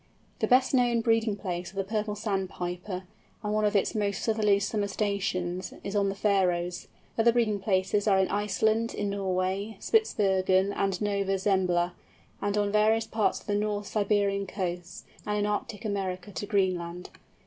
[0.39, 3.03] The best known breeding place of the Purple Sandpiper,
[3.43, 6.87] and one of its most southerly summer stations, is on the Faröes.
[7.19, 11.93] Other breeding places are in Iceland, in Norway, Spitzbergen, and Nova Zembla,
[12.41, 17.11] and on various parts of the north Siberian coasts, and in Arctic America to Greenland.